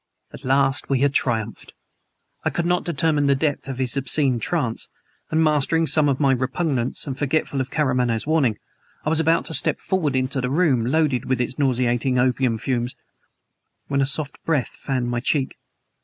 At 0.33 0.43
last 0.43 0.89
we 0.89 1.01
had 1.01 1.13
triumphed. 1.13 1.75
I 2.43 2.49
could 2.49 2.65
not 2.65 2.83
determine 2.83 3.27
the 3.27 3.35
depth 3.35 3.67
of 3.67 3.77
his 3.77 3.95
obscene 3.95 4.39
trance; 4.39 4.89
and 5.29 5.43
mastering 5.43 5.85
some 5.85 6.09
of 6.09 6.19
my 6.19 6.31
repugnance, 6.31 7.05
and 7.05 7.15
forgetful 7.15 7.61
of 7.61 7.69
Karamaneh's 7.69 8.25
warning, 8.25 8.57
I 9.05 9.09
was 9.09 9.19
about 9.19 9.45
to 9.45 9.53
step 9.53 9.79
forward 9.79 10.15
into 10.15 10.41
the 10.41 10.49
room, 10.49 10.87
loaded 10.87 11.25
with 11.25 11.39
its 11.39 11.59
nauseating 11.59 12.17
opium 12.17 12.57
fumes, 12.57 12.95
when 13.89 14.01
a 14.01 14.07
soft 14.07 14.43
breath 14.43 14.69
fanned 14.69 15.07
my 15.11 15.19
cheek. 15.19 15.55